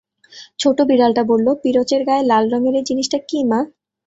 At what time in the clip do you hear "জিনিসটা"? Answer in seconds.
2.89-3.17